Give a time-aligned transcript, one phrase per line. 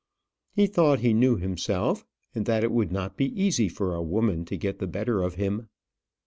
[0.55, 4.45] He thought he knew himself, and that it would not be easy for a woman
[4.45, 5.67] to get the better of him.